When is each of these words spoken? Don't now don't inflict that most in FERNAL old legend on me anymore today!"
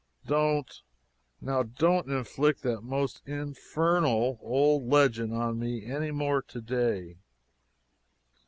Don't 0.25 0.81
now 1.41 1.61
don't 1.61 2.07
inflict 2.09 2.63
that 2.63 2.81
most 2.81 3.21
in 3.27 3.53
FERNAL 3.53 4.39
old 4.41 4.87
legend 4.89 5.31
on 5.31 5.59
me 5.59 5.85
anymore 5.85 6.41
today!" 6.41 7.19